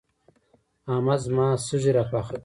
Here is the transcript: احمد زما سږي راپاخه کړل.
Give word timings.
احمد 0.93 1.19
زما 1.25 1.47
سږي 1.65 1.91
راپاخه 1.97 2.29
کړل. 2.31 2.39